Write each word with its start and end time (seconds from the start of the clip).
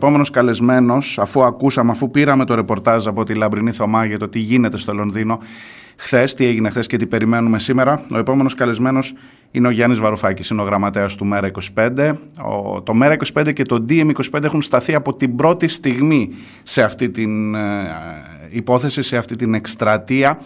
Επόμενος 0.00 0.30
καλεσμένος, 0.30 1.18
αφού 1.18 1.42
ακούσαμε, 1.44 1.90
αφού 1.90 2.10
πήραμε 2.10 2.44
το 2.44 2.54
ρεπορτάζ 2.54 3.06
από 3.06 3.24
τη 3.24 3.34
Λαμπρινή 3.34 3.72
Θωμά 3.72 4.04
για 4.04 4.18
το 4.18 4.28
τι 4.28 4.38
γίνεται 4.38 4.76
στο 4.76 4.94
Λονδίνο 4.94 5.38
χθες, 5.96 6.34
τι 6.34 6.46
έγινε 6.46 6.70
χθες 6.70 6.86
και 6.86 6.96
τι 6.96 7.06
περιμένουμε 7.06 7.58
σήμερα, 7.58 8.04
ο 8.14 8.18
επόμενος 8.18 8.54
καλεσμένος 8.54 9.14
είναι 9.50 9.66
ο 9.66 9.70
Γιάννης 9.70 9.98
Βαρουφάκης, 9.98 10.50
είναι 10.50 10.62
ο 10.62 10.64
γραμματέας 10.64 11.14
του 11.14 11.28
ΜΕΡΑ25. 11.32 12.14
Ο, 12.36 12.82
το 12.82 12.92
ΜΕΡΑ25 13.02 13.52
και 13.52 13.62
το 13.62 13.84
DM25 13.88 14.42
έχουν 14.42 14.62
σταθεί 14.62 14.94
από 14.94 15.14
την 15.14 15.36
πρώτη 15.36 15.68
στιγμή 15.68 16.30
σε 16.62 16.82
αυτή 16.82 17.10
την 17.10 17.54
ε, 17.54 17.60
υπόθεση, 18.50 19.02
σε 19.02 19.16
αυτή 19.16 19.36
την 19.36 19.54
εκστρατεία 19.54 20.38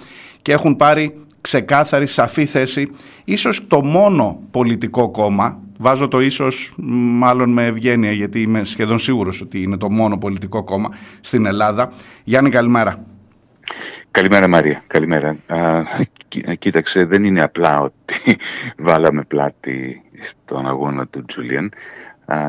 και 0.43 0.53
έχουν 0.53 0.77
πάρει 0.77 1.15
ξεκάθαρη, 1.41 2.07
σαφή 2.07 2.47
θέση. 2.47 2.91
Ίσως 3.25 3.67
το 3.67 3.85
μόνο 3.85 4.43
πολιτικό 4.51 5.11
κόμμα 5.11 5.61
Βάζω 5.83 6.09
το 6.09 6.21
ίσως 6.21 6.73
μάλλον 7.19 7.53
με 7.53 7.67
ευγένεια 7.67 8.13
γιατί 8.13 8.41
είμαι 8.41 8.65
σχεδόν 8.65 8.99
σίγουρος 8.99 9.41
ότι 9.41 9.63
είναι 9.63 9.77
το 9.77 9.91
μόνο 9.91 10.19
πολιτικό 10.19 10.65
κόμμα 10.65 10.89
στην 11.21 11.47
Ελλάδα. 11.47 11.93
Γιάννη 12.25 12.51
καλημέρα. 12.51 13.05
Καλημέρα 14.11 14.49
Μαρία, 14.49 14.83
καλημέρα. 14.87 15.37
Α, 15.47 15.83
κοίταξε, 16.59 17.05
δεν 17.05 17.25
είναι 17.25 17.43
απλά 17.43 17.81
ότι 17.81 18.39
βάλαμε 18.87 19.23
πλάτη 19.29 20.03
στον 20.21 20.67
αγώνα 20.67 21.07
του 21.07 21.25
Τζούλιαν. 21.25 21.73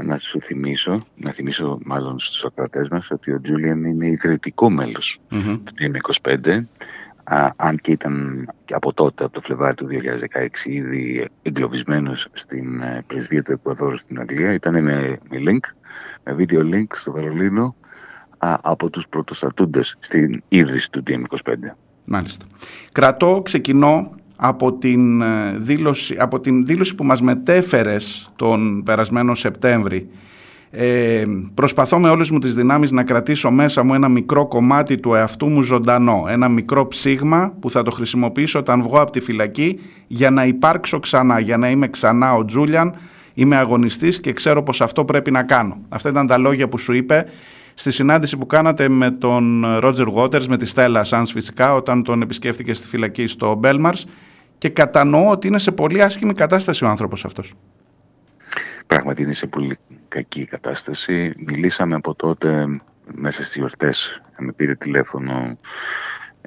να 0.04 0.18
σου 0.18 0.40
θυμίσω, 0.42 1.00
να 1.16 1.32
θυμίσω 1.32 1.78
μάλλον 1.84 2.20
στους 2.20 2.46
ακρατές 2.46 2.90
μας 2.90 3.12
ότι 3.12 3.32
ο 3.32 3.42
Τζούλιαν 3.42 3.84
είναι 3.84 4.08
ιδρυτικό 4.08 4.70
μέλος 4.70 5.20
mm-hmm. 5.32 5.60
του 5.64 5.74
TM25 5.78 6.62
αν 7.56 7.78
και 7.78 7.92
ήταν 7.92 8.48
από 8.70 8.94
τότε, 8.94 9.24
από 9.24 9.34
το 9.34 9.42
Φλεβάρι 9.42 9.76
του 9.76 9.88
2016, 9.92 10.66
ήδη 10.66 11.28
εγκλωβισμένος 11.42 12.28
στην 12.32 12.82
ε, 12.82 13.04
πρεσβεία 13.08 13.44
του 13.44 13.52
Εκουαδόρου 13.52 13.98
στην 13.98 14.20
Αγγλία, 14.20 14.54
ήταν 14.54 14.84
με, 14.84 15.18
με 15.30 15.38
link, 15.38 15.74
με 16.24 16.34
βίντεο 16.34 16.70
link 16.74 16.88
στο 16.94 17.12
Βερολίνο 17.12 17.76
από 18.62 18.90
τους 18.90 19.08
πρωτοστατούντες 19.08 19.98
στην 20.00 20.44
ίδρυση 20.48 20.92
του 20.92 21.04
DM25. 21.08 21.54
Μάλιστα. 22.06 22.46
Κρατώ, 22.92 23.42
ξεκινώ 23.46 24.16
από 24.36 24.74
την, 24.74 25.22
ε, 25.22 25.58
δήλωση, 25.58 26.16
από 26.20 26.40
την 26.40 26.66
δήλωση 26.66 26.96
που 26.96 27.04
μας 27.04 27.22
μετέφερες 27.22 28.32
τον 28.36 28.84
περασμένο 28.84 29.36
Σεπτέμβρη 29.36 30.10
ε, 30.74 31.24
προσπαθώ 31.54 32.00
με 32.00 32.10
όλες 32.10 32.30
μου 32.30 32.40
τις 32.40 32.56
δυνάμεις 32.56 32.92
να 32.92 33.04
κρατήσω 33.04 33.52
μέσα 33.52 33.84
μου 33.84 33.94
ένα 33.94 34.10
μικρό 34.10 34.48
κομμάτι 34.48 34.98
του 34.98 35.14
εαυτού 35.14 35.50
μου 35.50 35.62
ζωντανό, 35.62 36.26
ένα 36.28 36.50
μικρό 36.50 36.88
ψήγμα 36.88 37.54
που 37.60 37.70
θα 37.70 37.84
το 37.84 37.92
χρησιμοποιήσω 37.92 38.60
όταν 38.60 38.82
βγω 38.82 39.02
από 39.02 39.12
τη 39.12 39.20
φυλακή 39.20 39.80
για 40.08 40.30
να 40.30 40.46
υπάρξω 40.46 41.00
ξανά, 41.00 41.40
για 41.40 41.58
να 41.58 41.70
είμαι 41.70 41.88
ξανά 41.88 42.34
ο 42.34 42.46
Τζούλιαν, 42.46 42.96
είμαι 43.34 43.56
αγωνιστής 43.56 44.20
και 44.20 44.34
ξέρω 44.34 44.64
πως 44.64 44.82
αυτό 44.82 45.06
πρέπει 45.06 45.32
να 45.32 45.44
κάνω. 45.44 45.78
Αυτά 45.90 46.10
ήταν 46.10 46.28
τα 46.28 46.38
λόγια 46.38 46.68
που 46.68 46.78
σου 46.78 46.94
είπε 46.94 47.26
στη 47.74 47.92
συνάντηση 47.92 48.38
που 48.38 48.46
κάνατε 48.46 48.90
με 48.90 49.12
τον 49.12 49.66
Ρότζερ 49.80 50.08
Waters, 50.16 50.46
με 50.46 50.58
τη 50.58 50.66
Στέλλα 50.66 51.04
Σάνς 51.04 51.32
φυσικά, 51.32 51.74
όταν 51.76 52.04
τον 52.04 52.22
επισκέφθηκε 52.22 52.74
στη 52.74 52.88
φυλακή 52.88 53.26
στο 53.26 53.56
Μπέλμαρς 53.56 54.08
και 54.58 54.70
κατανοώ 54.70 55.30
ότι 55.30 55.48
είναι 55.48 55.60
σε 55.60 55.72
πολύ 55.72 56.02
άσχημη 56.02 56.34
κατάσταση 56.34 56.86
ο 56.86 56.88
άνθρωπος 56.88 57.26
αυτός. 57.26 57.54
Πράγματι 58.88 59.22
είναι 59.22 59.34
σε 59.34 59.48
πολύ 59.48 59.78
κακή 60.12 60.46
κατάσταση. 60.46 61.34
Μιλήσαμε 61.48 61.96
από 61.96 62.16
τότε 62.16 62.68
μέσα 63.14 63.44
στις 63.44 63.56
γιορτές. 63.56 64.22
Με 64.38 64.52
πήρε 64.52 64.76
τηλέφωνο. 64.76 65.58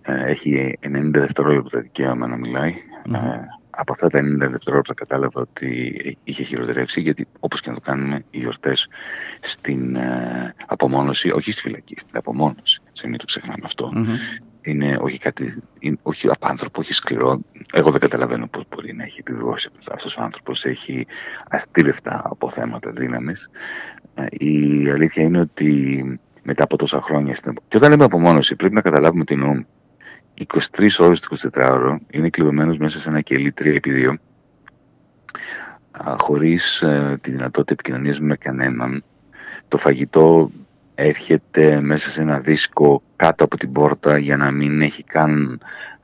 Ε, 0.02 0.30
έχει 0.30 0.78
90 0.82 1.10
δευτερόλεπτα 1.12 1.80
δικαίωμα 1.80 2.26
να 2.26 2.36
μιλάει. 2.36 2.74
Ε, 3.14 3.40
από 3.70 3.92
αυτά 3.92 4.08
τα 4.08 4.20
90 4.20 4.50
δευτερόλεπτα 4.50 4.94
κατάλαβα 4.94 5.40
ότι 5.40 6.18
είχε 6.24 6.42
χειροτερεύσει 6.42 7.00
γιατί 7.00 7.26
όπως 7.40 7.60
και 7.60 7.68
να 7.68 7.74
το 7.74 7.80
κάνουμε 7.80 8.24
οι 8.30 8.38
γιορτές 8.38 8.88
στην 9.40 9.96
ε, 9.96 10.54
απομόνωση, 10.66 11.30
όχι 11.30 11.52
στη 11.52 11.62
φυλακή, 11.62 11.94
στην 11.98 12.16
απομόνωση, 12.16 12.80
έτσι 12.88 13.08
μην 13.08 13.18
το 13.18 13.24
ξεχνάμε 13.24 13.64
είναι 14.64 14.98
όχι 15.00 15.18
κάτι, 15.18 15.62
είναι, 15.78 15.98
όχι 16.02 16.28
απάνθρωπο, 16.28 16.80
όχι 16.80 16.92
σκληρό. 16.92 17.40
Εγώ 17.72 17.90
δεν 17.90 18.00
καταλαβαίνω 18.00 18.46
πώς 18.46 18.64
μπορεί 18.68 18.94
να 18.94 19.04
έχει 19.04 19.20
επιβιώσει 19.20 19.70
αυτός 19.92 20.16
ο 20.16 20.22
άνθρωπος. 20.22 20.64
Έχει 20.64 21.06
αστήρευτα 21.48 22.22
αποθέματα 22.24 22.90
δύναμης. 22.90 23.50
Ε, 24.14 24.26
η 24.30 24.90
αλήθεια 24.90 25.22
είναι 25.22 25.40
ότι 25.40 26.20
μετά 26.42 26.64
από 26.64 26.76
τόσα 26.76 27.00
χρόνια, 27.00 27.34
και 27.68 27.76
όταν 27.76 27.90
λέμε 27.90 28.04
απομόνωση 28.04 28.56
πρέπει 28.56 28.74
να 28.74 28.80
καταλάβουμε 28.80 29.24
τι 29.24 29.34
εννοούμε. 29.34 29.66
23 30.78 30.88
ώρες 30.98 31.20
το 31.20 31.36
24 31.54 31.70
ώρο 31.70 31.98
είναι 32.10 32.30
κλειδωμένος 32.30 32.78
μέσα 32.78 33.00
σε 33.00 33.08
ένα 33.08 33.20
κελί 33.20 33.54
3x2 33.58 34.14
χωρίς 36.18 36.82
ε, 36.82 37.18
τη 37.20 37.30
δυνατότητα 37.30 37.72
επικοινωνίας 37.72 38.20
με 38.20 38.36
κανέναν. 38.36 39.04
Το 39.68 39.78
φαγητό 39.78 40.50
έρχεται 40.94 41.80
μέσα 41.80 42.10
σε 42.10 42.20
ένα 42.20 42.38
δίσκο 42.38 43.02
κάτω 43.16 43.44
από 43.44 43.56
την 43.56 43.72
πόρτα 43.72 44.18
για 44.18 44.36
να 44.36 44.50
μην 44.50 44.82
έχει 44.82 45.02
καν 45.02 45.60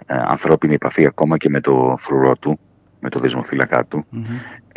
ε, 0.07 0.15
ανθρώπινη 0.17 0.75
επαφή 0.75 1.07
ακόμα 1.07 1.37
και 1.37 1.49
με 1.49 1.61
το 1.61 1.95
φρουρό 1.99 2.37
του, 2.37 2.59
με 3.01 3.09
το 3.09 3.19
δεσμοφύλακά 3.19 3.85
του. 3.87 4.07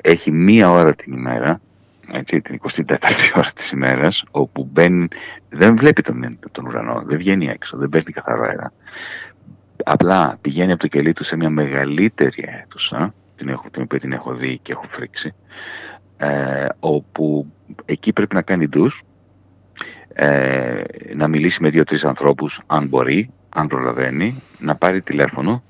Έχει 0.01 0.31
μία 0.31 0.71
ώρα 0.71 0.95
την 0.95 1.13
ημέρα, 1.13 1.61
έτσι, 2.11 2.41
την 2.41 2.59
24η 2.61 3.31
ώρα 3.35 3.51
της 3.55 3.71
ημέρας, 3.71 4.23
όπου 4.31 4.69
μπαίνει, 4.71 5.07
δεν 5.49 5.77
βλέπει 5.77 6.01
τον, 6.01 6.39
τον 6.51 6.65
ουρανό, 6.65 7.03
δεν 7.05 7.17
βγαίνει 7.17 7.47
έξω, 7.47 7.77
δεν 7.77 7.89
παίρνει 7.89 8.11
καθαρό 8.11 8.43
αέρα. 8.43 8.73
Απλά 9.83 10.37
πηγαίνει 10.41 10.71
από 10.71 10.81
το 10.81 10.87
κελί 10.87 11.13
του 11.13 11.23
σε 11.23 11.35
μια 11.35 11.49
μεγαλύτερη 11.49 12.43
αίθουσα, 12.47 13.13
την, 13.35 13.49
έχω, 13.49 13.69
την 13.69 13.81
οποία 13.81 13.99
την 13.99 14.11
έχω 14.11 14.33
δει 14.33 14.59
και 14.61 14.71
έχω 14.71 14.85
φρίξει, 14.89 15.33
ε, 16.17 16.67
όπου 16.79 17.51
εκεί 17.85 18.13
πρέπει 18.13 18.35
να 18.35 18.41
κάνει 18.41 18.67
ντους, 18.67 19.03
ε, 20.13 20.81
να 21.15 21.27
μιλήσει 21.27 21.61
με 21.61 21.69
δύο-τρεις 21.69 22.05
ανθρώπους 22.05 22.61
αν 22.67 22.87
μπορεί, 22.87 23.29
αν 23.49 23.67
προλαβαίνει, 23.67 24.43
να 24.59 24.75
πάρει 24.75 25.01
τηλέφωνο 25.01 25.63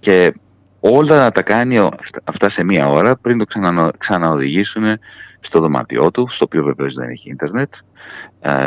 και 0.00 0.34
όλα 0.80 1.16
να 1.16 1.30
τα 1.30 1.42
κάνει 1.42 1.88
αυτά 2.24 2.48
σε 2.48 2.64
μία 2.64 2.88
ώρα 2.88 3.16
πριν 3.16 3.38
το 3.38 3.44
ξανα, 3.44 3.92
ξαναοδηγήσουν 3.98 4.98
στο 5.40 5.60
δωμάτιό 5.60 6.10
του, 6.10 6.28
στο 6.28 6.44
οποίο 6.44 6.64
βεβαίως 6.64 6.94
δεν 6.94 7.08
έχει 7.08 7.30
ίντερνετ, 7.30 7.74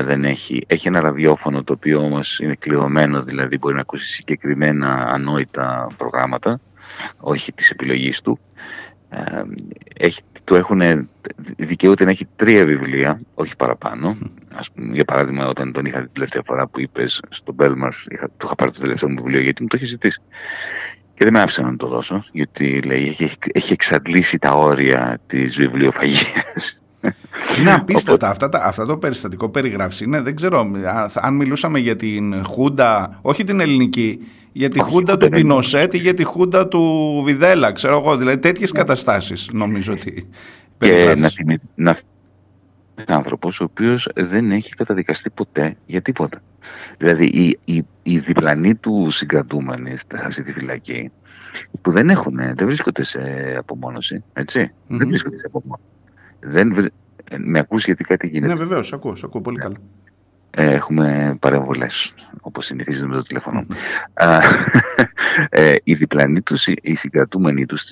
δεν 0.05 0.25
έχει, 0.25 0.63
έχει 0.67 0.87
ένα 0.87 1.01
ραδιόφωνο 1.01 1.63
το 1.63 1.73
οποίο 1.73 1.99
όμως 1.99 2.39
είναι 2.39 2.55
κλειδωμένο, 2.55 3.21
δηλαδή 3.21 3.57
μπορεί 3.57 3.75
να 3.75 3.81
ακούσει 3.81 4.07
συγκεκριμένα 4.07 4.87
ανόητα 4.95 5.87
προγράμματα, 5.97 6.59
όχι 7.19 7.53
της 7.53 7.69
επιλογής 7.69 8.21
του. 8.21 8.39
Έχει, 9.97 10.21
του 10.43 10.55
έχουν, 10.55 11.09
δικαιούται 11.57 12.05
να 12.05 12.11
έχει 12.11 12.27
τρία 12.35 12.65
βιβλία, 12.65 13.21
όχι 13.33 13.55
παραπάνω, 13.55 14.17
Ας 14.55 14.71
πούμε, 14.71 14.93
για 14.93 15.05
παράδειγμα, 15.05 15.47
όταν 15.47 15.71
τον 15.71 15.85
είχα 15.85 15.99
την 15.99 16.09
τελευταία 16.13 16.41
φορά 16.45 16.67
που 16.67 16.79
είπες 16.79 17.21
στο 17.29 17.53
Μπέλμαρ, 17.53 17.93
του 18.37 18.45
είχα 18.45 18.55
πάρει 18.55 18.71
το 18.71 18.79
τελευταίο 18.79 19.09
μου 19.09 19.15
βιβλίο 19.15 19.41
γιατί 19.41 19.61
μου 19.61 19.67
το 19.67 19.77
είχε 19.77 19.85
ζητήσει. 19.85 20.21
Και 21.13 21.23
δεν 21.23 21.33
με 21.33 21.41
άφησε 21.41 21.61
να 21.61 21.75
το 21.75 21.87
δώσω, 21.87 22.23
γιατί 22.31 22.81
λέει 22.81 23.07
έχει, 23.07 23.31
έχει 23.53 23.73
εξαντλήσει 23.73 24.39
τα 24.39 24.51
όρια 24.51 25.19
της 25.27 25.55
βιβλιοφαγίας. 25.55 26.81
Είναι 27.59 27.73
απίστευτα. 27.79 28.29
Αυτά, 28.29 28.49
τα, 28.49 28.59
αυτό 28.63 28.85
το 28.85 28.97
περιστατικό 28.97 29.49
περιγράφηση 29.49 30.03
είναι, 30.03 30.21
δεν 30.21 30.35
ξέρω, 30.35 30.71
αν 31.13 31.35
μιλούσαμε 31.35 31.79
για 31.79 31.95
την 31.95 32.45
Χούντα, 32.45 33.19
όχι 33.21 33.43
την 33.43 33.59
ελληνική, 33.59 34.27
για 34.53 34.69
τη 34.69 34.79
Χούντα 34.79 35.17
του 35.17 35.29
Πινοσέτ 35.29 35.93
ή 35.93 35.97
για 35.97 36.13
τη 36.13 36.23
Χούντα 36.23 36.67
του 36.67 37.21
Βιδέλα, 37.25 37.71
ξέρω 37.71 37.97
εγώ. 37.97 38.17
Δηλαδή 38.17 38.39
τέτοιες 38.39 38.71
ναι. 38.71 38.79
καταστάσεις 38.79 39.49
νομίζω 39.53 39.93
ότι. 39.93 40.29
Και 40.77 41.15
να, 41.17 41.29
να, 41.75 41.97
άνθρωπος 43.07 43.59
ο 43.59 43.63
οποίος 43.63 44.09
δεν 44.15 44.51
έχει 44.51 44.69
καταδικαστεί 44.69 45.29
ποτέ 45.29 45.75
για 45.85 46.01
τίποτα. 46.01 46.41
Δηλαδή 46.97 47.25
οι, 47.25 47.59
οι, 47.65 47.85
οι 48.03 48.19
διπλανοί 48.19 48.75
του 48.75 49.09
συγκρατούμενοι 49.09 49.97
στη 50.29 50.43
φυλακή 50.43 51.11
που 51.81 51.91
δεν 51.91 52.09
έχουν, 52.09 52.35
δεν 52.35 52.65
βρίσκονται 52.65 53.03
σε 53.03 53.21
απομόνωση, 53.57 54.23
έτσι. 54.33 54.71
Δεν 54.87 55.07
βρίσκονται 55.07 55.37
σε 55.37 55.45
απομόνωση. 55.45 55.83
Δεν, 56.39 56.91
με 57.37 57.59
ακούς 57.59 57.85
γιατί 57.85 58.03
κάτι 58.03 58.27
γίνεται. 58.27 58.53
Ναι 58.53 58.59
βεβαίως, 58.59 58.93
ακούω, 58.93 59.15
ακούω 59.23 59.41
πολύ 59.41 59.57
καλά 59.57 59.75
έχουμε 60.55 61.37
παρεμβολές, 61.39 62.13
όπως 62.41 62.65
συνηθίζεται 62.65 63.07
με 63.07 63.15
το 63.15 63.21
τηλέφωνο. 63.21 63.65
ε, 65.49 65.75
οι 65.83 65.93
διπλανοί 65.93 66.41
τους, 66.41 66.67
οι 66.67 66.95
συγκρατούμενοι 66.95 67.65
τους 67.65 67.87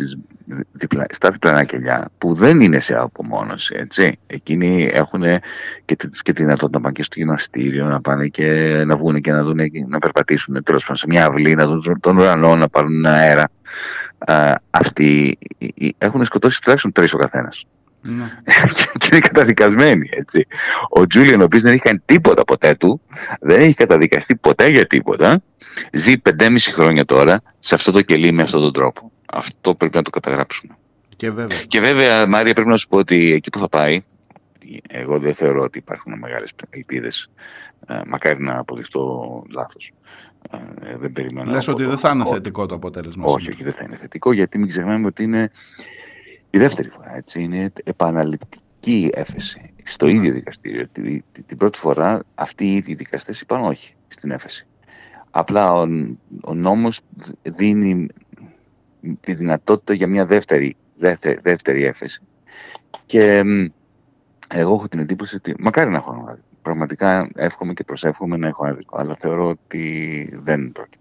στα 1.09 1.31
διπλανά 1.31 1.63
κελιά, 1.63 2.09
που 2.17 2.33
δεν 2.33 2.61
είναι 2.61 2.79
σε 2.79 2.95
απομόνωση, 2.95 3.75
έτσι. 3.77 4.19
Εκείνοι 4.27 4.89
έχουν 4.93 5.21
και, 5.85 5.97
και 6.21 6.33
τη 6.33 6.41
δυνατότητα 6.43 6.77
να 6.77 6.83
πάνε 6.83 6.93
και 6.93 7.03
στο 7.03 7.19
γυμναστήριο, 7.19 7.85
να 7.85 8.01
πάνε 8.01 8.27
και 8.27 8.47
να 8.85 8.97
βγουν 8.97 9.21
και 9.21 9.31
να, 9.31 9.43
δουν, 9.43 9.59
να 9.87 9.99
περπατήσουν 9.99 10.63
τέλος 10.63 10.81
πάντων 10.81 10.97
σε 10.97 11.05
μια 11.09 11.25
αυλή, 11.25 11.55
να 11.55 11.65
δουν 11.67 11.99
τον 11.99 12.17
ουρανό, 12.17 12.55
να 12.55 12.69
πάρουν 12.69 13.05
αέρα. 13.05 13.49
Ε, 14.25 14.53
αυτοί 14.69 15.37
έχουν 15.97 16.25
σκοτώσει 16.25 16.61
τουλάχιστον 16.61 16.91
τρεις 16.91 17.13
ο 17.13 17.17
καθένας. 17.17 17.65
Ναι. 18.01 18.23
και 18.99 19.07
είναι 19.11 19.19
καταδικασμένοι, 19.19 20.09
έτσι. 20.11 20.47
Ο 20.89 21.07
Τζούλιαν, 21.07 21.41
ο 21.41 21.43
οποίος 21.43 21.61
δεν 21.61 21.73
έχει 21.73 21.81
κάνει 21.81 21.99
τίποτα 22.05 22.43
ποτέ 22.43 22.75
του, 22.75 23.01
δεν 23.41 23.59
έχει 23.59 23.73
καταδικαστεί 23.73 24.35
ποτέ 24.35 24.69
για 24.69 24.87
τίποτα, 24.87 25.41
ζει 25.91 26.13
5,5 26.39 26.57
χρόνια 26.59 27.05
τώρα 27.05 27.41
σε 27.59 27.75
αυτό 27.75 27.91
το 27.91 28.01
κελί 28.01 28.31
με 28.31 28.43
αυτόν 28.43 28.61
τον 28.61 28.73
τρόπο. 28.73 29.11
Αυτό 29.33 29.75
πρέπει 29.75 29.95
να 29.95 30.01
το 30.01 30.09
καταγράψουμε. 30.09 30.75
Και 31.15 31.31
βέβαια. 31.31 31.57
Και 31.67 31.79
βέβαια, 31.79 32.27
Μάρια, 32.27 32.53
πρέπει 32.53 32.69
να 32.69 32.77
σου 32.77 32.87
πω 32.87 32.97
ότι 32.97 33.31
εκεί 33.31 33.49
που 33.49 33.59
θα 33.59 33.69
πάει, 33.69 34.03
Εγώ 34.87 35.19
δεν 35.19 35.33
θεωρώ 35.33 35.61
ότι 35.61 35.77
υπάρχουν 35.77 36.17
μεγάλες 36.17 36.51
ελπίδες. 36.69 37.29
Ε, 37.87 38.01
μακάρι 38.07 38.43
να 38.43 38.57
αποδειχτώ 38.57 39.43
λάθος. 39.53 39.91
Ε, 40.51 40.97
δεν 40.97 41.11
περιμένω. 41.11 41.51
Λες 41.51 41.67
ότι 41.67 41.83
δεν 41.83 41.97
θα 41.97 42.11
είναι 42.15 42.25
θετικό 42.25 42.65
το 42.65 42.75
αποτέλεσμα. 42.75 43.25
Όχι, 43.25 43.49
όχι, 43.49 43.63
δεν 43.63 43.73
θα 43.73 43.83
είναι 43.83 43.95
θετικό, 43.95 44.31
γιατί 44.31 44.57
μην 44.57 44.67
ξεχνάμε 44.67 45.07
ότι 45.07 45.23
είναι 45.23 45.51
η 46.51 46.57
δεύτερη 46.57 46.89
φορά. 46.89 47.15
Έτσι, 47.15 47.41
είναι 47.41 47.71
επαναληπτική 47.83 49.09
έφεση 49.13 49.73
στο 49.83 50.05
ναι. 50.05 50.11
ίδιο 50.11 50.31
δικαστήριο. 50.33 50.87
Την, 50.91 51.23
την 51.45 51.57
πρώτη 51.57 51.77
φορά 51.77 52.23
αυτοί 52.35 52.65
οι 52.65 52.75
ίδιοι 52.75 52.93
δικαστές 52.93 53.41
είπαν 53.41 53.63
όχι 53.63 53.93
στην 54.07 54.31
έφεση. 54.31 54.67
Απλά 55.31 55.73
ο, 55.73 55.87
ο 56.43 56.53
νόμος 56.53 57.01
δίνει 57.41 58.07
τη 59.19 59.33
δυνατότητα 59.33 59.93
για 59.93 60.07
μια 60.07 60.25
δεύτερη, 60.25 60.75
δεύτερη, 60.97 61.39
δεύτερη 61.41 61.83
έφεση. 61.83 62.21
Και 63.05 63.43
εγώ 64.47 64.73
έχω 64.73 64.87
την 64.87 64.99
εντύπωση 64.99 65.35
ότι 65.35 65.55
μακάρι 65.59 65.89
να 65.89 65.97
έχω 65.97 66.25
άδικο. 66.27 66.45
Πραγματικά 66.61 67.29
εύχομαι 67.35 67.73
και 67.73 67.83
προσεύχομαι 67.83 68.37
να 68.37 68.47
έχω 68.47 68.65
άδικο. 68.65 68.97
Αλλά 68.97 69.15
θεωρώ 69.15 69.49
ότι 69.49 70.29
δεν 70.41 70.71
πρόκειται 70.71 71.00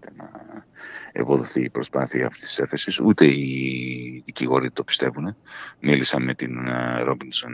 ευοδοθεί 1.11 1.61
η 1.63 1.69
προσπάθεια 1.69 2.25
αυτής 2.25 2.47
της 2.47 2.59
έφεσης. 2.59 2.99
Ούτε 2.99 3.25
οι 3.25 4.21
δικηγόροι 4.25 4.71
το 4.71 4.83
πιστεύουν. 4.83 5.35
Μίλησα 5.79 6.19
με 6.19 6.35
την 6.35 6.59
Ρόμπινσον, 7.03 7.53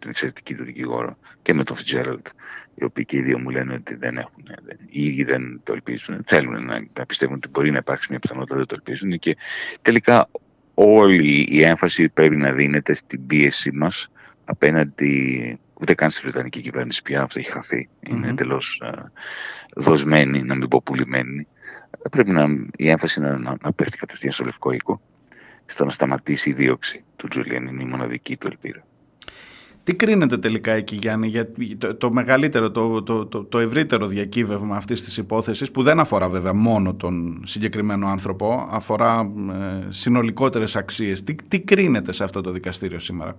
την 0.00 0.10
εξαιρετική 0.10 0.54
του 0.54 0.64
δικηγόρο, 0.64 1.18
και 1.42 1.54
με 1.54 1.64
τον 1.64 1.76
Φιτζέραλτ, 1.76 2.26
οι 2.74 2.84
οποίοι 2.84 3.04
και 3.04 3.16
οι 3.16 3.22
δύο 3.22 3.38
μου 3.38 3.50
λένε 3.50 3.74
ότι 3.74 3.94
δεν 3.94 4.16
έχουν. 4.16 4.44
Δεν, 4.62 4.78
οι 4.88 5.04
ίδιοι 5.04 5.24
δεν 5.24 5.60
το 5.64 5.72
ελπίζουν. 5.72 6.22
Θέλουν 6.26 6.64
να, 6.64 6.86
να 6.98 7.06
πιστεύουν 7.06 7.36
ότι 7.36 7.48
μπορεί 7.48 7.70
να 7.70 7.78
υπάρξει 7.78 8.06
μια 8.10 8.18
πιθανότητα, 8.18 8.56
δεν 8.56 8.66
το 8.66 8.74
ελπίζουν. 8.78 9.18
Και 9.18 9.36
τελικά 9.82 10.28
όλη 10.74 11.46
η 11.50 11.62
έμφαση 11.62 12.08
πρέπει 12.08 12.36
να 12.36 12.52
δίνεται 12.52 12.92
στην 12.92 13.26
πίεση 13.26 13.72
μας 13.72 14.08
απέναντι 14.44 15.58
ούτε 15.80 15.94
καν 15.94 16.10
στη 16.10 16.22
Βρετανική 16.22 16.60
κυβέρνηση 16.60 17.02
πια, 17.02 17.22
αυτό 17.22 17.38
έχει 17.38 17.50
χαθεί. 17.50 17.88
Είναι 18.00 18.28
εντελώς 18.28 18.82
δοσμένη, 19.76 20.42
να 20.42 20.54
μην 20.54 20.68
πω 20.68 20.82
πουλημένη. 20.82 21.46
Πρέπει 22.10 22.30
να, 22.30 22.46
η 22.76 22.88
έμφαση 22.88 23.20
να, 23.20 23.38
να, 23.38 23.56
να 23.62 23.72
πέφτει 23.72 23.96
κατευθείαν 23.96 24.32
στο 24.32 24.44
λευκό 24.44 24.72
οίκο, 24.72 25.00
στο 25.66 25.84
να 25.84 25.90
σταματήσει 25.90 26.50
η 26.50 26.52
δίωξη 26.52 27.04
του 27.16 27.28
Τζουλιαν. 27.28 27.66
Είναι 27.66 27.82
η 27.82 27.86
μοναδική 27.86 28.36
του 28.36 28.46
ελπίδα. 28.46 28.84
Τι 29.82 29.94
κρίνεται 29.94 30.38
τελικά 30.38 30.72
εκεί 30.72 30.96
Γιάννη 30.96 31.28
για 31.28 31.48
το, 31.78 31.94
το 31.94 32.12
μεγαλύτερο, 32.12 32.70
το, 32.70 33.02
το, 33.02 33.26
το, 33.26 33.44
το 33.44 33.58
ευρύτερο 33.58 34.06
διακύβευμα 34.06 34.76
αυτής 34.76 35.04
της 35.04 35.16
υπόθεσης 35.16 35.70
που 35.70 35.82
δεν 35.82 36.00
αφορά 36.00 36.28
βέβαια 36.28 36.52
μόνο 36.52 36.94
τον 36.94 37.42
συγκεκριμένο 37.44 38.06
άνθρωπο, 38.06 38.68
αφορά 38.70 39.32
ε, 39.50 39.84
συνολικότερες 39.88 40.76
αξίες. 40.76 41.22
Τι, 41.22 41.34
τι 41.34 41.60
κρίνεται 41.60 42.12
σε 42.12 42.24
αυτό 42.24 42.40
το 42.40 42.50
δικαστήριο 42.50 42.98
σήμερα; 42.98 43.38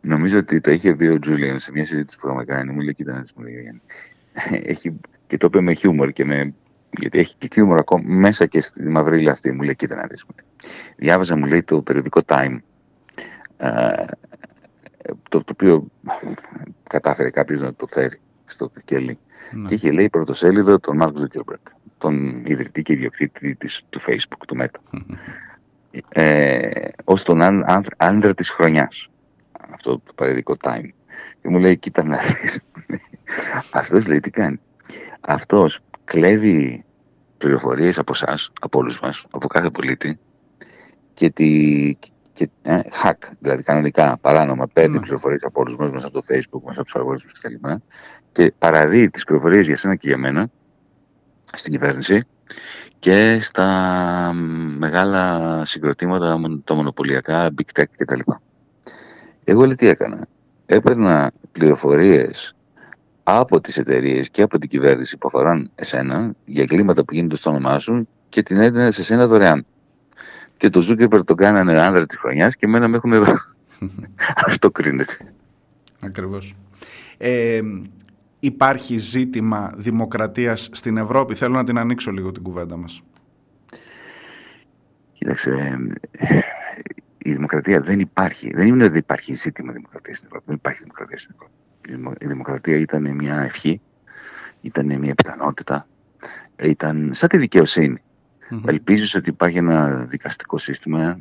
Νομίζω 0.00 0.38
ότι 0.38 0.60
το 0.60 0.70
είχε 0.70 0.94
πει 0.94 1.06
ο 1.06 1.18
Τζούλιαν 1.18 1.58
σε 1.58 1.72
μια 1.72 1.84
συζήτηση 1.84 2.18
που 2.18 2.26
είχαμε 2.26 2.44
κάνει. 2.44 2.72
Μου 2.72 2.80
λέει: 2.80 2.94
Κοίτα, 2.94 3.12
να 3.12 3.22
μου 3.36 3.42
λέει, 3.42 3.80
έχει, 4.72 5.00
και 5.26 5.36
το 5.36 5.46
είπε 5.46 5.60
με 5.60 5.74
χιούμορ 5.74 6.12
και 6.12 6.24
με. 6.24 6.54
Γιατί 6.98 7.18
έχει 7.18 7.34
και 7.38 7.48
χιούμορ 7.52 7.78
ακόμα 7.78 8.04
μέσα 8.06 8.46
και 8.46 8.60
στη 8.60 8.82
μαυρίλα 8.88 9.30
αυτή. 9.30 9.52
Μου 9.52 9.62
λέει: 9.62 9.74
Κοίτα, 9.74 9.94
να 9.94 10.06
δεις. 10.06 10.24
Διάβαζα, 10.96 11.36
μου 11.36 11.46
λέει, 11.46 11.62
το 11.62 11.82
περιοδικό 11.82 12.20
Time. 12.26 12.56
το, 15.28 15.44
το 15.44 15.52
οποίο 15.52 15.86
κατάφερε 16.88 17.30
κάποιος 17.30 17.60
να 17.60 17.74
το 17.74 17.86
φέρει 17.86 18.18
στο 18.44 18.70
κελί. 18.84 19.18
Ναι. 19.52 19.64
Και 19.64 19.74
είχε 19.74 19.92
λέει 19.92 20.08
πρωτοσέλιδο 20.08 20.78
τον 20.78 20.96
Μάρκο 20.96 21.18
Ζουκέρμπερκ, 21.18 21.66
τον 21.98 22.44
ιδρυτή 22.46 22.82
και 22.82 22.92
ιδιοκτήτη 22.92 23.54
της, 23.54 23.82
του 23.88 24.00
Facebook, 24.00 24.42
του 24.46 24.56
Meta. 24.60 25.00
ε, 26.08 26.88
ως 27.04 27.22
τον 27.22 27.42
άντρα 27.96 28.34
της 28.34 28.50
χρονιάς. 28.50 29.08
Αυτό 29.72 29.98
το 29.98 30.12
παρεδικό 30.14 30.56
time. 30.62 30.88
Και 31.40 31.48
μου 31.48 31.58
λέει, 31.58 31.76
κοίτα 31.76 32.04
να 32.04 32.18
δεις. 32.18 32.60
Αυτός 33.70 34.06
λέει 34.06 34.20
τι 34.20 34.30
κάνει. 34.30 34.60
Αυτός 35.20 35.80
κλέβει 36.04 36.84
πληροφορίες 37.38 37.98
από 37.98 38.12
εσάς, 38.14 38.50
από 38.60 38.78
όλους 38.78 39.00
μας, 39.00 39.26
από 39.30 39.46
κάθε 39.46 39.70
πολίτη 39.70 40.18
και, 41.14 41.30
τη, 41.30 41.94
και 42.32 42.48
ε, 42.62 42.80
hack, 43.02 43.30
δηλαδή 43.38 43.62
κανονικά, 43.62 44.18
παράνομα, 44.20 44.66
παίρνει 44.72 44.96
mm. 44.98 45.00
πληροφορίες 45.00 45.42
από 45.42 45.60
όλους 45.60 45.76
μας, 45.76 45.90
μέσα 45.90 46.06
από 46.06 46.20
το 46.20 46.24
facebook, 46.28 46.60
μέσα 46.66 46.80
από 46.80 46.84
τους 46.84 46.94
αλγοριθμούς 46.94 47.32
κτλ. 47.32 47.54
Και 48.32 48.52
παραδεί 48.58 49.10
τις 49.10 49.24
πληροφορίες 49.24 49.66
για 49.66 49.76
σένα 49.76 49.94
και 49.94 50.08
για 50.08 50.18
μένα 50.18 50.48
στην 51.52 51.72
κυβέρνηση 51.72 52.26
και 52.98 53.38
στα 53.40 54.32
μεγάλα 54.78 55.62
συγκροτήματα, 55.64 56.38
τα 56.64 56.74
μονοπωλιακά, 56.74 57.50
big 57.58 57.80
tech 57.80 57.84
κτλ. 57.96 58.20
Εγώ 59.44 59.64
λέει 59.64 59.74
τι 59.74 59.86
έκανα. 59.86 60.26
Έπαιρνα 60.66 61.32
πληροφορίες 61.52 62.56
από 63.28 63.60
τις 63.60 63.78
εταιρείες 63.78 64.30
και 64.30 64.42
από 64.42 64.58
την 64.58 64.68
κυβέρνηση 64.68 65.18
που 65.18 65.26
αφοράν 65.26 65.70
εσένα 65.74 66.34
για 66.44 66.62
εγκλήματα 66.62 67.04
που 67.04 67.14
γίνονται 67.14 67.36
στο 67.36 67.50
όνομά 67.50 67.78
σου 67.78 68.08
και 68.28 68.42
την 68.42 68.56
έδινα 68.56 68.90
σε 68.90 69.04
σένα 69.04 69.26
δωρεάν. 69.26 69.66
Και 70.56 70.68
το 70.68 70.80
Ζούκερπερ 70.80 71.24
τον 71.24 71.36
κάνανε 71.36 71.80
άνδρα 71.80 72.06
της 72.06 72.18
χρονιάς 72.18 72.56
και 72.56 72.66
εμένα 72.66 72.88
με 72.88 72.96
έχουν 72.96 73.12
εδώ. 73.12 73.34
Αυτό 74.46 74.70
κρίνεται. 74.70 75.34
Ακριβώς. 76.00 76.54
Ε, 77.18 77.60
υπάρχει 78.40 78.98
ζήτημα 78.98 79.72
δημοκρατίας 79.76 80.68
στην 80.72 80.96
Ευρώπη; 80.96 81.34
Θέλω 81.34 81.54
να 81.54 81.64
την 81.64 81.78
ανοίξω 81.78 82.10
λίγο 82.10 82.32
την 82.32 82.42
κουβέντα 82.42 82.76
μας. 82.76 83.02
Κοίταξε, 85.12 85.78
η 87.18 87.32
δημοκρατία 87.32 87.80
δεν 87.80 88.00
υπάρχει. 88.00 88.50
Δεν 88.54 88.66
είναι 88.66 88.84
ότι 88.84 88.98
υπάρχει 88.98 89.34
ζήτημα 89.34 89.72
δημοκρατίας 89.72 90.16
στην 90.16 90.28
Ευρώπη. 90.28 90.44
Δεν 90.46 90.56
υπάρχει 90.56 90.80
δημοκρατία 90.80 91.18
στην 91.18 91.34
Ευρώπη. 91.34 91.54
Η 92.18 92.26
δημοκρατία 92.26 92.76
ήταν 92.76 93.14
μια 93.14 93.40
ευχή, 93.40 93.80
ήταν 94.60 94.98
μια 94.98 95.14
πιθανότητα, 95.14 95.86
ήταν 96.56 97.10
σαν 97.12 97.28
τη 97.28 97.36
δικαιοσύνη. 97.38 98.00
Mm-hmm. 98.50 99.14
ότι 99.16 99.28
υπάρχει 99.28 99.58
ένα 99.58 99.96
δικαστικό 99.96 100.58
σύστημα 100.58 101.18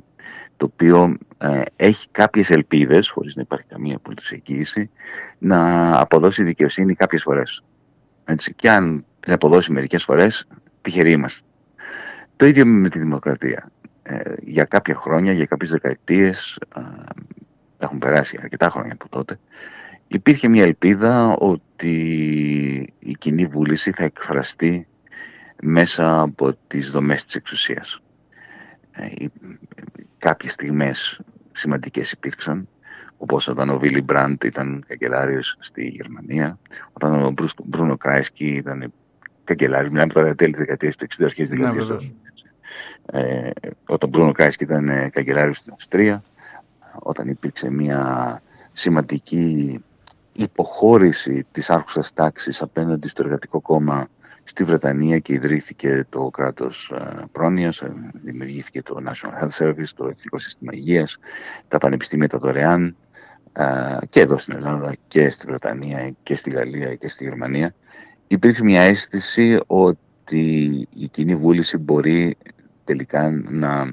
το 0.58 0.66
οποίο 0.66 1.18
ε, 1.38 1.62
έχει 1.76 2.08
κάποιες 2.12 2.50
ελπίδες, 2.50 3.10
χωρίς 3.10 3.36
να 3.36 3.42
υπάρχει 3.42 3.66
καμία 3.68 4.00
πολιτική 4.00 4.34
εγγύηση, 4.34 4.90
να 5.38 5.92
αποδώσει 6.00 6.44
δικαιοσύνη 6.44 6.94
κάποιες 6.94 7.22
φορές. 7.22 7.64
Έτσι. 8.26 8.54
Και 8.54 8.70
αν 8.70 9.06
την 9.20 9.34
αποδώσει 9.34 9.72
μερικές 9.72 10.04
φορές, 10.04 10.48
τυχεροί 10.82 11.12
είμαστε. 11.12 11.46
Το 12.36 12.46
ίδιο 12.46 12.66
με 12.66 12.90
τη 12.90 13.00
δημοκρατία. 13.00 13.72
Ε, 14.04 14.34
για 14.42 14.64
κάποια 14.64 14.96
χρόνια, 14.96 15.32
για 15.32 15.46
κάποιες 15.46 15.70
δεκαετίες, 15.70 16.58
ε, 16.76 16.82
έχουν 17.78 18.00
περάσει 18.00 18.40
αρκετά 18.42 18.70
χρόνια 18.70 18.94
από 18.94 19.10
τότε, 19.10 19.40
υπήρχε 20.08 20.48
μια 20.48 20.64
ελπίδα 20.64 21.36
ότι 21.36 21.94
η 23.00 23.14
κοινή 23.14 23.46
βούληση 23.46 23.92
θα 23.92 24.04
εκφραστεί 24.04 24.88
μέσα 25.62 26.22
από 26.22 26.58
τις 26.68 26.92
δομές 26.92 27.24
της 27.24 27.36
εξουσίας. 27.36 28.00
Ε, 28.92 29.26
κάποιες 30.18 30.52
στιγμές 30.52 31.20
σημαντικές 31.52 32.12
υπήρξαν, 32.12 32.68
όπως 33.18 33.48
όταν 33.48 33.70
ο 33.70 33.80
Βίλι 33.80 34.02
Μπραντ 34.02 34.44
ήταν 34.44 34.84
καγκελάριος 34.88 35.58
στη 35.60 35.88
Γερμανία, 35.88 36.60
όταν 36.94 37.24
ο 37.24 37.34
Μπρούνο 37.64 37.98
Κράισκι 37.98 38.46
ήταν 38.46 38.94
καγκελάριος, 39.44 39.92
μιλάμε 39.92 40.14
τώρα 40.14 40.36
τέλη 40.36 40.54
δεκαετίας 40.58 40.96
του 40.96 41.06
60, 41.18 41.24
αρχές 41.24 41.52
ναι, 41.52 41.58
δεκαετίας 41.58 42.12
ε, 43.06 43.50
όταν 43.86 44.10
Μπρούνο 44.10 44.32
Κράισκι 44.32 44.64
ήταν 44.64 44.88
ε, 44.88 45.10
καγκελάριος 45.10 45.58
στην 45.58 45.74
Αυστρία, 45.74 46.24
όταν 47.00 47.28
υπήρξε 47.28 47.70
μια 47.70 48.42
σημαντική 48.72 49.84
υποχώρηση 50.36 51.46
της 51.52 51.70
άρχουσας 51.70 52.14
τάξης 52.14 52.62
απέναντι 52.62 53.08
στο 53.08 53.24
εργατικό 53.24 53.62
κόμμα 53.62 54.08
στη 54.44 54.64
Βρετανία 54.64 55.20
και 55.20 55.34
ιδρύθηκε 55.34 56.06
το 56.10 56.30
κράτος 56.30 56.92
ε, 56.96 57.24
πρόνοιας, 57.32 57.82
ε, 57.82 57.94
δημιουργήθηκε 58.24 58.82
το 58.82 58.98
National 59.06 59.44
Health 59.44 59.66
Service, 59.66 59.90
το 59.96 60.06
Εθνικό 60.06 60.38
Σύστημα 60.38 60.72
Υγείας, 60.74 61.18
τα 61.68 61.78
πανεπιστήμια 61.78 62.28
τα 62.28 62.38
δωρεάν 62.38 62.96
και 64.10 64.20
εδώ 64.20 64.38
στην 64.38 64.56
Ελλάδα 64.56 64.96
και 65.08 65.30
στη 65.30 65.46
Βρετανία 65.48 66.16
και 66.24 66.36
στη 66.36 66.50
Γαλλία 66.50 66.96
και 66.96 67.08
στη 67.08 67.24
Γερμανία. 67.24 67.76
Υπήρχε 68.28 68.64
μια 68.64 68.82
αίσθηση 68.82 69.60
ότι 69.68 70.70
η 70.90 71.08
κοινή 71.08 71.36
βούληση 71.36 71.78
μπορεί 71.78 72.38
τελικά 72.84 73.32
να 73.32 73.92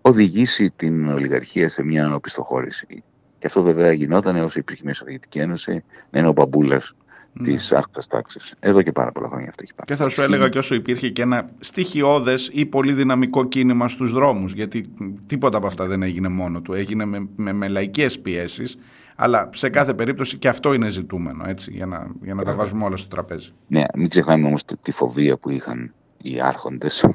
οδηγήσει 0.00 0.70
την 0.70 1.08
ολιγαρχία 1.08 1.68
σε 1.68 1.82
μια 1.82 2.14
οπισθοχώρηση. 2.14 3.02
Και 3.44 3.50
αυτό 3.50 3.62
βέβαια 3.62 3.92
γινόταν 3.92 4.36
όσο 4.36 4.58
υπήρχε 4.58 4.82
μια 4.84 4.94
Σοβιετική 4.94 5.38
Ένωση, 5.38 5.84
να 6.10 6.18
είναι 6.18 6.28
ο 6.28 6.32
μπαμπούλας 6.32 6.94
ναι. 7.32 7.44
της 7.44 7.72
άρχουσα 7.72 8.00
τάξης. 8.08 8.54
Εδώ 8.60 8.82
και 8.82 8.92
πάρα 8.92 9.12
πολλά 9.12 9.28
χρόνια 9.28 9.48
αυτό 9.48 9.62
έχει 9.62 9.74
πάει. 9.74 9.86
Και 9.86 9.94
θα 9.94 10.08
σου 10.08 10.22
έλεγα 10.22 10.48
και 10.48 10.58
όσο 10.58 10.74
υπήρχε 10.74 11.08
και 11.08 11.22
ένα 11.22 11.50
στοιχειώδες 11.58 12.50
ή 12.52 12.66
πολύ 12.66 12.92
δυναμικό 12.92 13.44
κίνημα 13.44 13.88
στους 13.88 14.12
δρόμους. 14.12 14.52
Γιατί 14.52 14.90
τίποτα 15.26 15.56
από 15.56 15.66
αυτά 15.66 15.86
δεν 15.86 16.02
έγινε 16.02 16.28
μόνο 16.28 16.60
του. 16.60 16.72
Έγινε 16.72 17.04
με, 17.04 17.28
με, 17.36 17.52
με 17.52 17.68
λαϊκές 17.68 18.18
πιέσεις. 18.18 18.76
Αλλά 19.16 19.50
σε 19.52 19.68
κάθε 19.68 19.94
περίπτωση 19.94 20.38
και 20.38 20.48
αυτό 20.48 20.72
είναι 20.72 20.88
ζητούμενο, 20.88 21.44
έτσι, 21.46 21.70
για 21.72 21.86
να, 21.86 22.06
για 22.22 22.34
να 22.34 22.44
τα 22.44 22.54
βάζουμε 22.54 22.84
όλα 22.84 22.96
στο 22.96 23.08
τραπέζι. 23.08 23.50
Ναι, 23.66 23.84
μην 23.94 24.08
ξεχνάμε 24.08 24.46
όμως 24.46 24.64
τη 24.82 24.92
φοβία 24.92 25.36
που 25.36 25.50
είχαν 25.50 25.94
οι 26.22 26.40
άρχοντες, 26.40 27.06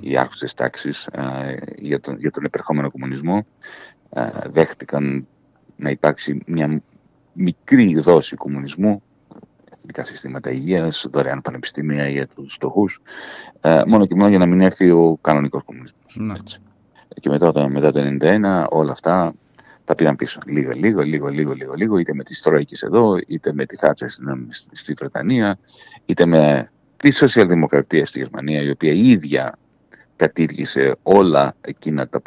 οι 0.00 0.16
άρχοντες 0.16 0.54
τάξεις 0.54 1.06
ε, 1.06 1.56
για, 1.76 2.00
τον, 2.00 2.18
για 2.18 2.30
τον 2.30 2.44
επερχόμενο 2.44 2.90
κομμουνισμό. 2.90 3.46
Ε, 4.10 4.28
δέχτηκαν 4.46 5.04
να 5.14 5.24
υπάρξει 5.86 6.42
μια 6.46 6.82
μικρή 7.32 7.98
δόση 7.98 8.36
κομμουνισμού, 8.36 9.02
εθνικά 9.76 10.04
συστήματα 10.04 10.50
υγείας, 10.50 11.06
δωρεάν 11.10 11.40
πανεπιστήμια 11.40 12.08
για 12.08 12.26
τους 12.26 12.52
φτωχούς, 12.54 13.00
ε, 13.60 13.82
μόνο 13.86 14.06
και 14.06 14.14
μόνο 14.14 14.28
για 14.28 14.38
να 14.38 14.46
μην 14.46 14.60
έρθει 14.60 14.90
ο 14.90 15.18
κανονικός 15.20 15.62
κομμουνισμός. 15.62 16.16
Ναι. 16.16 16.34
Και 17.20 17.28
μετά, 17.28 17.68
μετά 17.68 17.92
το 17.92 18.00
1991 18.00 18.66
όλα 18.70 18.92
αυτά 18.92 19.32
τα 19.84 19.94
πήραν 19.94 20.16
πίσω. 20.16 20.40
Λίγο, 20.46 20.72
λίγο, 20.72 21.02
λίγο, 21.02 21.28
λίγο, 21.28 21.52
λίγο, 21.52 21.72
λίγο, 21.74 21.98
είτε 21.98 22.14
με 22.14 22.22
τις 22.22 22.40
Τρόικες 22.40 22.82
εδώ, 22.82 23.16
είτε 23.26 23.52
με 23.52 23.66
τη 23.66 23.76
Θάτσα 23.76 24.06
στη 24.72 24.92
Βρετανία, 24.92 25.58
είτε 26.06 26.26
με 26.26 26.70
τη 26.96 27.10
σοσιαλδημοκρατία 27.10 28.06
στη 28.06 28.18
Γερμανία, 28.18 28.62
η 28.62 28.70
οποία 28.70 28.92
η 28.92 29.10
ίδια 29.10 29.58
κατήργησε 30.16 30.96
όλα 31.02 31.54
εκείνα 31.60 32.08
τα, 32.08 32.22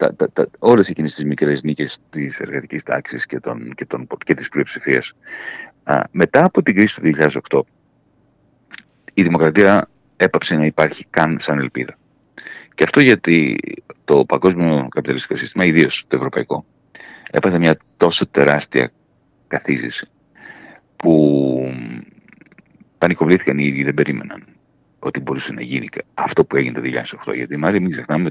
τα, 0.00 0.14
τα, 0.14 0.30
τα, 0.30 0.48
όλες 0.58 0.88
εκείνες 0.88 1.14
τις 1.14 1.24
μικρές 1.24 1.62
νίκες 1.62 1.98
της 2.10 2.40
εργατικής 2.40 2.82
τάξης 2.82 3.26
και, 3.26 3.40
των, 3.40 3.74
και, 3.74 3.84
των, 3.84 4.06
και 4.24 4.34
της 4.34 4.48
πλειοψηφίας. 4.48 5.12
μετά 6.10 6.44
από 6.44 6.62
την 6.62 6.74
κρίση 6.74 7.00
του 7.00 7.10
2008, 7.50 7.60
η 9.14 9.22
δημοκρατία 9.22 9.88
έπαψε 10.16 10.54
να 10.54 10.66
υπάρχει 10.66 11.06
καν 11.10 11.38
σαν 11.40 11.58
ελπίδα. 11.58 11.98
Και 12.74 12.84
αυτό 12.84 13.00
γιατί 13.00 13.58
το 14.04 14.24
παγκόσμιο 14.24 14.88
καπιταλιστικό 14.90 15.36
σύστημα, 15.36 15.64
ιδίως 15.64 16.04
το 16.08 16.16
ευρωπαϊκό, 16.16 16.64
έπαθε 17.30 17.58
μια 17.58 17.76
τόσο 17.96 18.26
τεράστια 18.26 18.92
καθίζηση 19.46 20.08
που 20.96 21.74
πανικοβλήθηκαν 22.98 23.58
οι 23.58 23.64
ίδιοι, 23.66 23.84
δεν 23.84 23.94
περίμεναν 23.94 24.44
ότι 24.98 25.20
μπορούσε 25.20 25.52
να 25.52 25.62
γίνει 25.62 25.88
αυτό 26.14 26.44
που 26.44 26.56
έγινε 26.56 26.80
το 26.80 27.04
2008. 27.30 27.34
Γιατί 27.34 27.56
Μάρια, 27.56 27.80
μην 27.80 27.90
ξεχνάμε, 27.90 28.30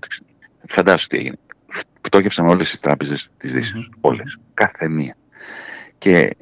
φαντάσου 0.68 1.08
τι 1.08 1.18
έγινε. 1.18 1.38
Πτώχευσαν 2.10 2.48
όλες 2.48 2.72
τι 2.72 2.80
τράπεζες 2.80 3.30
της 3.38 3.54
Δύσης. 3.54 3.88
Mm-hmm. 3.90 3.98
Όλες. 4.02 4.38
Κάθε 4.54 4.88
μία. 4.88 5.16
Και 5.98 6.36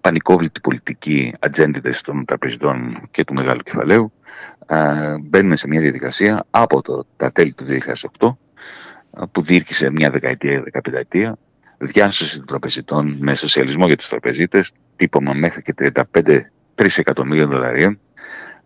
πανικόβλητη 0.00 0.60
πολιτική 0.60 1.34
ατζέντιδες 1.38 2.00
των 2.00 2.24
τραπεζιτών 2.24 3.00
και 3.10 3.24
του 3.24 3.34
μεγάλου 3.34 3.60
κεφαλαίου 3.62 4.12
α, 4.66 4.78
μπαίνουν 5.20 5.56
σε 5.56 5.68
μια 5.68 5.80
διαδικασία 5.80 6.46
από 6.50 6.82
το, 6.82 7.06
τα 7.16 7.32
τέλη 7.32 7.54
του 7.54 7.64
2008 8.18 8.36
που 9.32 9.42
διήρκησε 9.42 9.90
μια 9.90 10.10
δεκαετία, 10.10 10.62
δεκαπενταετία 10.62 11.38
διάσωση 11.78 12.36
των 12.36 12.46
τραπεζιτών 12.46 13.16
με 13.20 13.34
σοσιαλισμό 13.34 13.86
για 13.86 13.96
τους 13.96 14.08
τραπεζίτες, 14.08 14.72
τύπομα 14.96 15.32
μέχρι 15.32 15.62
και 15.62 15.74
35 15.78 15.92
3 16.74 16.86
εκατομμύρια 16.96 17.46
δολαρίων 17.46 17.92
ε, 17.92 18.61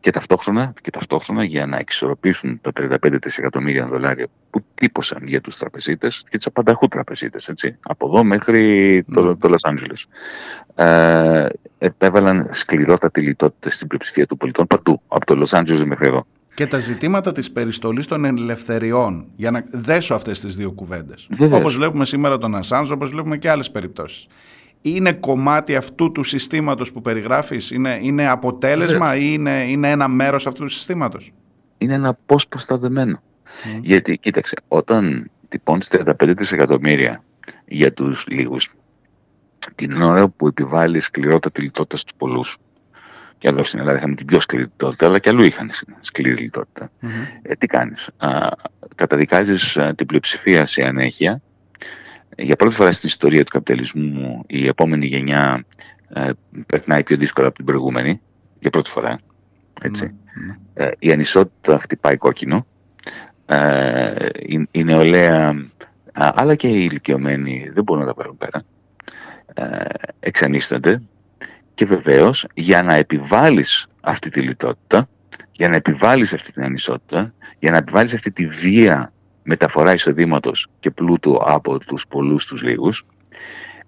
και, 0.00 0.10
ταυτόχρονα, 0.10 0.74
και 0.82 0.90
ταυτόχρονα 0.90 1.44
για 1.44 1.66
να 1.66 1.78
εξισορροπήσουν 1.78 2.60
τα 2.60 2.70
35 2.80 2.96
δισεκατομμύρια 3.22 3.84
δολάρια 3.84 4.26
που 4.50 4.64
τύπωσαν 4.74 5.22
για 5.26 5.40
τους 5.40 5.56
τραπεζίτες 5.56 6.24
και 6.30 6.36
τους 6.36 6.46
απανταχού 6.46 6.88
τραπεζίτες, 6.88 7.48
έτσι, 7.48 7.76
από 7.80 8.06
εδώ 8.06 8.24
μέχρι 8.24 9.04
το, 9.14 9.22
ναι. 9.22 9.34
το 9.34 9.50
Los 9.50 9.70
Angeles. 9.70 10.04
Ε, 10.84 11.48
επέβαλαν 11.78 12.48
σκληρότατη 12.50 13.20
λιτότητα 13.20 13.70
στην 13.70 13.86
πλειοψηφία 13.86 14.26
των 14.26 14.36
πολιτών 14.36 14.66
παντού, 14.66 15.00
από 15.08 15.26
το 15.26 15.42
Los 15.42 15.58
Angeles 15.58 15.84
μέχρι 15.84 16.06
εδώ. 16.06 16.26
Και 16.54 16.66
τα 16.66 16.78
ζητήματα 16.78 17.32
της 17.32 17.50
περιστολής 17.50 18.06
των 18.06 18.24
ελευθεριών, 18.24 19.26
για 19.36 19.50
να 19.50 19.64
δέσω 19.72 20.14
αυτές 20.14 20.40
τις 20.40 20.56
δύο 20.56 20.72
κουβέντες. 20.72 21.28
Όπως 21.50 21.76
βλέπουμε 21.76 22.04
σήμερα 22.04 22.38
τον 22.38 22.54
Ασάνζ, 22.54 22.90
όπως 22.90 23.10
βλέπουμε 23.10 23.36
και 23.36 23.50
άλλες 23.50 23.70
περιπτώσεις 23.70 24.26
είναι 24.82 25.12
κομμάτι 25.12 25.76
αυτού 25.76 26.12
του 26.12 26.22
συστήματος 26.22 26.92
που 26.92 27.00
περιγράφεις, 27.00 27.70
είναι, 27.70 27.98
είναι 28.02 28.28
αποτέλεσμα 28.28 29.16
ή 29.16 29.30
είναι, 29.32 29.62
είναι 29.62 29.90
ένα 29.90 30.08
μέρος 30.08 30.46
αυτού 30.46 30.62
του 30.62 30.68
συστήματος; 30.68 31.32
Είναι 31.78 31.94
ένα 31.94 32.18
πώς 32.26 32.48
προστατεμένο. 32.48 33.22
Mm. 33.44 33.80
Γιατί, 33.82 34.18
κοίταξε, 34.18 34.56
όταν 34.68 35.30
τυπώνεις 35.48 35.88
35 35.88 36.34
δισεκατομμύρια 36.36 37.24
για 37.66 37.92
τους 37.92 38.26
λίγους, 38.28 38.74
την 39.74 40.02
ώρα 40.02 40.28
που 40.28 40.46
επιβάλλεις 40.46 41.04
σκληρότατη 41.04 41.62
λιτότητα 41.62 41.96
στους 41.96 42.12
πολλούς, 42.16 42.56
και 43.38 43.48
εδώ 43.48 43.64
στην 43.64 43.78
Ελλάδα 43.78 43.98
είχαμε 43.98 44.14
την 44.14 44.26
πιο 44.26 44.40
σκληρή 44.40 44.64
λιτότητα, 44.64 45.06
αλλά 45.06 45.18
και 45.18 45.28
αλλού 45.28 45.42
είχαν 45.42 45.70
σκληρή 46.00 46.42
λιτότητα. 46.42 46.90
Mm-hmm. 47.02 47.38
Ε, 47.42 47.54
τι 47.54 47.66
κάνεις, 47.66 48.08
α, 48.16 48.48
καταδικάζεις 48.94 49.76
α, 49.76 49.94
την 49.94 50.06
πλειοψηφία 50.06 50.66
σε 50.66 50.82
ανέχεια 50.82 51.42
για 52.42 52.56
πρώτη 52.56 52.74
φορά 52.74 52.92
στην 52.92 53.08
ιστορία 53.08 53.44
του 53.44 53.50
καπιταλισμού 53.50 54.44
η 54.46 54.66
επόμενη 54.66 55.06
γενιά 55.06 55.64
ε, 56.08 56.30
περνάει 56.66 57.02
πιο 57.02 57.16
δύσκολα 57.16 57.46
από 57.46 57.56
την 57.56 57.64
προηγούμενη. 57.64 58.20
Για 58.60 58.70
πρώτη 58.70 58.90
φορά. 58.90 59.18
Έτσι. 59.82 60.04
Ναι, 60.04 60.46
ναι. 60.46 60.86
Ε, 60.86 60.92
η 60.98 61.12
ανισότητα 61.12 61.78
χτυπάει 61.78 62.16
κόκκινο. 62.16 62.66
Ε, 63.46 64.26
η, 64.38 64.68
η, 64.70 64.84
νεολαία 64.84 65.70
αλλά 66.12 66.54
και 66.54 66.68
οι 66.68 66.86
ηλικιωμένοι 66.90 67.70
δεν 67.72 67.82
μπορούν 67.82 68.02
να 68.02 68.08
τα 68.08 68.14
πάρουν 68.14 68.36
πέρα. 68.36 68.62
Ε, 69.54 69.84
εξανίστανται 70.20 71.02
και 71.74 71.84
βεβαίως 71.84 72.46
για 72.54 72.82
να 72.82 72.94
επιβάλλεις 72.94 73.86
αυτή 74.00 74.30
τη 74.30 74.40
λιτότητα, 74.40 75.08
για 75.52 75.68
να 75.68 75.76
επιβάλλεις 75.76 76.34
αυτή 76.34 76.52
την 76.52 76.62
ανισότητα, 76.62 77.34
για 77.58 77.70
να 77.70 77.76
επιβάλλεις 77.76 78.14
αυτή 78.14 78.30
τη 78.30 78.46
βία 78.46 79.12
μεταφορά 79.50 79.92
εισοδήματος 79.92 80.66
και 80.80 80.90
πλούτου 80.90 81.40
από 81.44 81.78
τους 81.78 82.06
πολλούς 82.06 82.42
στου 82.42 82.56
λίγους, 82.56 83.06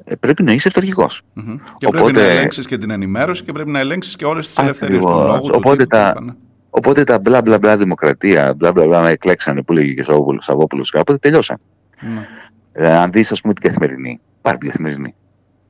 ε, 0.04 0.14
πρέπει 0.14 0.42
να 0.42 0.52
είσαι 0.52 0.68
αυταρχικός. 0.68 1.22
Mm-hmm. 1.22 1.58
Και 1.78 1.86
οπότε... 1.86 2.02
πρέπει 2.02 2.18
να 2.18 2.32
ελέγξεις 2.32 2.66
και 2.66 2.76
την 2.76 2.90
ενημέρωση 2.90 3.44
και 3.44 3.52
πρέπει 3.52 3.70
να 3.70 3.78
ελέγξεις 3.78 4.16
και 4.16 4.24
όλες 4.24 4.46
τις 4.46 4.58
ελευθερίες 4.58 5.04
του 5.04 5.10
λόγου. 5.10 5.50
Οπότε, 5.52 5.86
τα, 5.86 6.14
οπότε 6.70 7.04
τα 7.04 7.18
μπλα 7.18 7.42
μπλα 7.42 7.58
μπλα 7.58 7.76
δημοκρατία, 7.76 8.54
μπλα 8.54 8.72
μπλα 8.72 8.86
μπλα 8.86 9.00
με 9.00 9.10
εκλέξανε 9.10 9.62
που 9.62 9.72
λέγει 9.72 9.94
και 9.94 10.04
ο 10.12 10.36
Σαββόπουλο 10.38 10.86
κάποτε 10.90 11.18
τελειώσαν. 11.18 11.56
Mm. 11.56 12.06
Ε, 12.72 12.92
αν 12.92 13.12
δεις, 13.12 13.32
ας 13.32 13.40
πούμε, 13.40 13.54
την 13.54 13.62
καθημερινή, 13.62 14.20
πάρε 14.40 14.56
την 14.56 14.68
καθημερινή. 14.68 15.14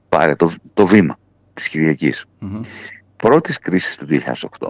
Πάρε 0.08 0.34
το, 0.34 0.52
το 0.74 0.86
βήμα 0.86 1.18
της 1.54 1.68
Κυριακής. 1.68 2.24
Mm-hmm. 2.42 2.60
Πρώτης 3.16 3.58
κρίσης 3.58 3.96
του 3.96 4.06
2008 4.58 4.68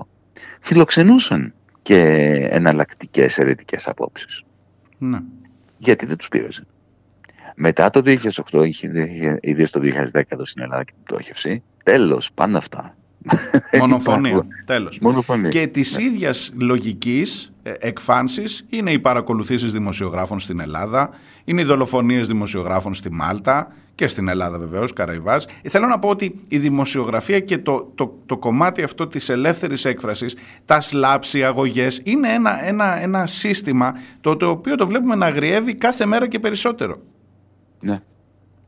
φιλοξενούσαν 0.61 1.55
και 1.83 1.99
εναλλακτικές 2.51 3.39
αιρετικέ 3.39 3.77
απόψεις. 3.85 4.43
Ναι. 5.05 5.19
Γιατί 5.79 6.07
δεν 6.07 6.17
τους 6.17 6.29
πήραζε. 6.29 6.67
Μετά 7.55 7.91
το 7.91 8.03
2008, 8.05 8.71
ιδίω 9.41 9.69
το 9.71 9.81
2010 10.13 10.23
εδώ 10.29 10.47
στην 10.47 10.63
Ελλάδα 10.63 10.85
και 10.85 10.93
την 10.93 11.03
πτώχευση, 11.03 11.63
τέλος, 11.85 12.33
πάντα 12.33 12.59
αυτά. 12.59 12.97
Μονοφωνία. 13.81 14.47
Τέλος. 14.67 15.01
Και 15.49 15.67
της 15.67 15.99
ναι. 15.99 16.05
ίδιας 16.05 16.53
λογικής 16.55 17.53
ε, 17.63 17.73
εκφάνση 17.79 18.45
είναι 18.69 18.91
οι 18.91 18.99
παρακολουθήσεις 18.99 19.73
δημοσιογράφων 19.73 20.39
στην 20.39 20.61
Ελλάδα, 20.61 21.11
είναι 21.45 21.61
οι 21.61 21.65
δολοφονίες 21.65 22.27
δημοσιογράφων 22.27 22.95
στη 22.95 23.13
Μάλτα 23.13 23.73
και 23.95 24.07
στην 24.07 24.29
Ελλάδα 24.29 24.59
βεβαίως, 24.59 24.93
Καραϊβάς. 24.93 25.47
Θέλω 25.69 25.87
να 25.87 25.99
πω 25.99 26.09
ότι 26.09 26.35
η 26.49 26.59
δημοσιογραφία 26.59 27.41
και 27.41 27.59
το, 27.59 27.93
το, 27.95 28.19
το 28.27 28.39
κομμάτι 28.39 28.83
αυτό 28.83 29.09
της 29.09 29.29
ελεύθερης 29.29 29.85
έκφρασης, 29.85 30.37
τα 30.65 30.81
σλάψη, 30.81 31.39
οι 31.39 31.43
αγωγές, 31.43 32.01
είναι 32.05 32.33
ένα, 32.33 32.65
ένα, 32.65 33.03
ένα 33.03 33.27
σύστημα 33.27 33.95
το, 34.21 34.37
το 34.37 34.49
οποίο 34.49 34.75
το 34.75 34.87
βλέπουμε 34.87 35.15
να 35.15 35.27
αγριεύει 35.27 35.75
κάθε 35.75 36.07
μέρα 36.07 36.29
και 36.29 36.39
περισσότερο. 36.39 36.97
Ναι, 37.81 38.01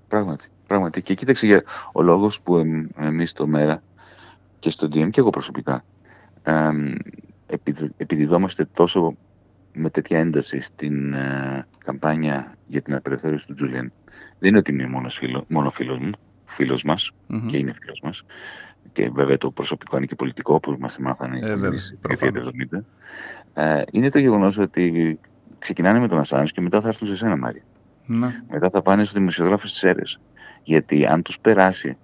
πράγματι. 0.08 0.44
πράγματι. 0.66 1.02
Και 1.02 1.14
κοίταξε 1.14 1.46
για 1.46 1.62
ο 1.92 2.02
λόγος 2.02 2.40
που 2.40 2.62
εμείς 2.96 3.32
το 3.32 3.46
μέρα 3.46 3.82
και 4.64 4.70
στο 4.70 4.86
DM 4.86 5.10
και 5.10 5.20
εγώ 5.20 5.30
προσωπικά 5.30 5.84
επιδιδόμαστε 7.96 8.68
τόσο 8.72 9.16
με 9.72 9.90
τέτοια 9.90 10.18
ένταση 10.18 10.60
στην 10.60 11.12
ε, 11.12 11.66
καμπάνια 11.78 12.54
για 12.66 12.82
την 12.82 12.94
απελευθέρωση 12.94 13.46
του 13.46 13.54
Τζούλιαν. 13.54 13.92
Δεν 14.38 14.48
είναι 14.48 14.58
ότι 14.58 14.72
είναι 14.72 14.86
μόνο, 14.86 15.08
φίλο, 15.08 15.44
μόνο 15.48 15.70
φίλος, 15.70 15.98
μου, 15.98 16.10
φίλος 16.44 16.82
μας 16.82 17.10
mm-hmm. 17.28 17.46
και 17.46 17.56
είναι 17.56 17.72
φίλος 17.72 18.00
μας 18.02 18.24
και 18.92 19.10
βέβαια 19.10 19.38
το 19.38 19.50
προσωπικό 19.50 19.96
είναι 19.96 20.06
και 20.06 20.14
πολιτικό 20.14 20.60
που 20.60 20.76
μας 20.78 20.98
μάθανε 20.98 21.38
ε, 21.38 21.52
οι 21.52 22.78
ε, 23.52 23.82
είναι 23.92 24.08
το 24.10 24.18
γεγονός 24.18 24.58
ότι 24.58 25.18
ξεκινάνε 25.58 25.98
με 25.98 26.08
τον 26.08 26.18
Ασάνς 26.18 26.52
και 26.52 26.60
μετά 26.60 26.80
θα 26.80 26.88
έρθουν 26.88 27.08
σε 27.08 27.16
σένα 27.16 27.36
Μάρια. 27.36 27.62
Ναι. 28.06 28.42
Μετά 28.50 28.70
θα 28.70 28.82
πάνε 28.82 29.04
στους 29.04 29.18
δημοσιογράφους 29.18 29.72
της 29.72 29.82
αίρες. 29.82 30.20
Γιατί 30.62 31.06
αν 31.06 31.22
τους 31.22 31.38
περάσει 31.38 31.96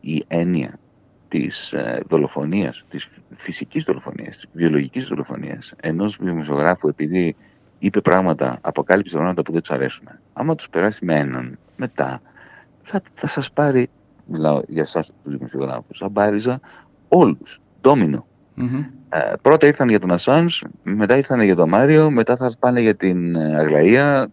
η 0.00 0.24
έννοια 0.28 0.78
της 1.32 1.72
ε, 1.72 2.02
δολοφονίας, 2.06 2.84
της 2.88 3.08
φυσικής 3.36 3.84
δολοφονίας, 3.84 4.36
της 4.36 4.48
βιολογικής 4.52 5.04
δολοφονίας 5.04 5.74
ενός 5.80 6.16
δημοσιογράφου 6.20 6.88
επειδή 6.88 7.36
είπε 7.78 8.00
πράγματα, 8.00 8.58
αποκάλυψε 8.60 9.16
πράγματα 9.16 9.42
που 9.42 9.52
δεν 9.52 9.60
τους 9.60 9.70
αρέσουν. 9.70 10.08
Άμα 10.32 10.54
τους 10.54 10.68
περάσει 10.68 11.04
με 11.04 11.18
έναν, 11.18 11.58
μετά 11.76 12.20
θα, 12.82 13.02
θα 13.14 13.26
σας 13.26 13.52
πάρει, 13.52 13.90
μιλάω 14.26 14.60
για 14.68 14.82
εσάς 14.82 15.12
τους 15.22 15.32
δημοσιογράφους, 15.32 15.98
θα 15.98 16.10
πάριζα 16.10 16.60
όλους, 17.08 17.60
ντόμινο. 17.80 18.26
Mm-hmm. 18.56 18.86
Ε, 19.08 19.32
πρώτα 19.42 19.66
ήρθαν 19.66 19.88
για 19.88 20.00
τον 20.00 20.12
Ασάνς, 20.12 20.62
μετά 20.82 21.16
ήρθαν 21.16 21.40
για 21.40 21.56
τον 21.56 21.68
Μάριο, 21.68 22.10
μετά 22.10 22.36
θα 22.36 22.52
πάνε 22.58 22.80
για 22.80 22.94
την 22.94 23.36
ε, 23.36 23.56
Αγλαία. 23.56 24.28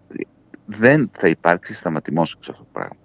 Δεν 0.65 1.09
θα 1.11 1.27
υπάρξει 1.27 1.73
σταματημός 1.73 2.29
σε 2.29 2.51
αυτό 2.51 2.63
το 2.63 2.69
πράγμα. 2.71 2.95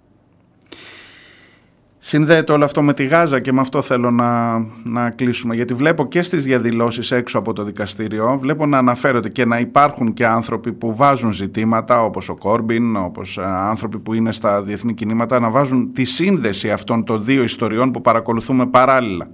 Συνδέεται 2.07 2.51
όλο 2.51 2.63
αυτό 2.63 2.81
με 2.81 2.93
τη 2.93 3.05
Γάζα 3.05 3.39
και 3.39 3.51
με 3.51 3.61
αυτό 3.61 3.81
θέλω 3.81 4.11
να, 4.11 4.57
να 4.83 5.09
κλείσουμε. 5.09 5.55
Γιατί 5.55 5.73
βλέπω 5.73 6.07
και 6.07 6.21
στις 6.21 6.43
διαδηλώσεις 6.43 7.11
έξω 7.11 7.39
από 7.39 7.53
το 7.53 7.63
δικαστήριο, 7.63 8.37
βλέπω 8.37 8.65
να 8.65 8.77
αναφέρονται 8.77 9.29
και 9.29 9.45
να 9.45 9.59
υπάρχουν 9.59 10.13
και 10.13 10.25
άνθρωποι 10.25 10.73
που 10.73 10.95
βάζουν 10.95 11.31
ζητήματα, 11.31 12.03
όπως 12.03 12.29
ο 12.29 12.35
Κόρμπιν, 12.35 12.95
όπως 12.95 13.37
ε, 13.37 13.43
άνθρωποι 13.43 13.99
που 13.99 14.13
είναι 14.13 14.31
στα 14.31 14.61
διεθνή 14.63 14.93
κινήματα, 14.93 15.39
να 15.39 15.49
βάζουν 15.49 15.93
τη 15.93 16.03
σύνδεση 16.03 16.71
αυτών 16.71 17.03
των 17.03 17.23
δύο 17.23 17.43
ιστοριών 17.43 17.91
που 17.91 18.01
παρακολουθούμε 18.01 18.65
παράλληλα. 18.65 19.29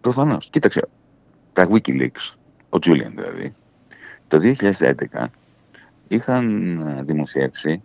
Προφανώς. 0.00 0.48
Κοίταξε, 0.50 0.88
τα 1.52 1.68
Wikileaks, 1.70 2.34
ο 2.68 2.78
Τζούλιαν 2.78 3.12
δηλαδή, 3.16 3.54
το 4.28 4.38
2011 5.18 5.26
είχαν 6.08 6.78
ε, 6.80 7.02
δημοσιεύσει 7.02 7.82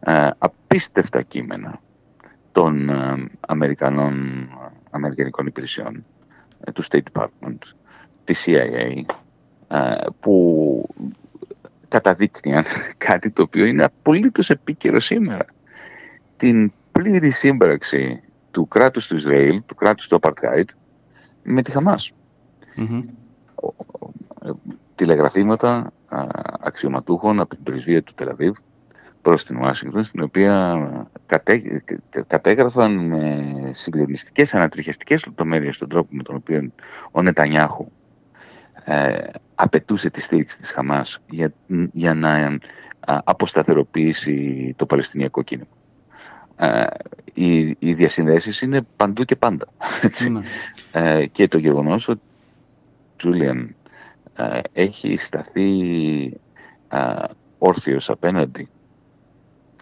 ε, 0.00 0.28
απίστευτα 0.38 1.22
κείμενα 1.22 1.80
των 2.58 2.88
ε, 2.88 3.26
Αμερικανών, 3.40 4.48
Αμερικανικών 4.90 5.46
υπηρεσιών, 5.46 6.04
ε, 6.64 6.72
του 6.72 6.84
State 6.84 7.02
Department, 7.12 7.58
τη 8.24 8.34
CIA, 8.44 9.02
ε, 9.68 9.94
που 10.20 10.88
καταδείκνυαν 11.88 12.64
κάτι 13.08 13.30
το 13.30 13.42
οποίο 13.42 13.64
είναι 13.64 13.84
απολύτως 13.84 14.50
επίκαιρο 14.50 15.00
σήμερα. 15.00 15.44
Την 16.36 16.72
πλήρη 16.92 17.30
σύμπραξη 17.30 18.22
του 18.50 18.68
κράτους 18.68 19.06
του 19.06 19.16
Ισραήλ, 19.16 19.62
του 19.66 19.74
κράτους 19.74 20.08
του 20.08 20.18
Apartheid, 20.20 20.68
με 21.42 21.62
τη 21.62 21.70
χαμας 21.70 22.12
Τηλεγραφήματα 24.94 25.92
αξιωματούχων 26.60 27.40
από 27.40 27.54
την 27.54 27.64
πρεσβεία 27.64 28.02
του 28.02 28.12
Τελαβίβ 28.14 28.56
προς 29.22 29.44
την 29.44 29.56
Ουάσιγκτον, 29.56 30.04
στην 30.04 30.22
οποία 30.22 30.78
κατέ, 31.26 31.82
κατέγραφαν 32.26 33.06
με 33.06 33.46
συγκλονιστικές 33.72 34.54
ανατριχιαστικές 34.54 35.26
λεπτομέρειες 35.26 35.78
τον 35.78 35.88
τρόπο 35.88 36.08
με 36.10 36.22
τον 36.22 36.34
οποίο 36.34 36.72
ο 37.10 37.22
Νετανιάχου 37.22 37.86
ε, 38.84 39.16
απαιτούσε 39.54 40.10
τη 40.10 40.20
στήριξη 40.20 40.58
της 40.58 40.70
Χαμάς 40.70 41.18
για, 41.30 41.52
για 41.92 42.14
να 42.14 42.38
ε, 42.38 42.58
αποσταθεροποιήσει 43.00 44.74
το 44.76 44.86
Παλαιστινιακό 44.86 45.42
κίνημα. 45.42 45.68
Ε, 46.56 46.86
οι, 47.34 47.76
οι 47.78 47.94
διασυνδέσεις 47.94 48.60
είναι 48.60 48.80
παντού 48.96 49.24
και 49.24 49.36
πάντα. 49.36 49.66
Έτσι. 50.02 50.30
Ναι. 50.30 50.40
Ε, 50.92 51.26
και 51.26 51.48
το 51.48 51.58
γεγονός 51.58 52.08
ότι 52.08 52.20
ο 52.20 53.16
Τζούλιαν 53.16 53.74
ε, 54.36 54.60
έχει 54.72 55.16
σταθεί 55.16 55.70
ε, 56.88 57.14
όρθιος 57.58 58.10
απέναντι 58.10 58.68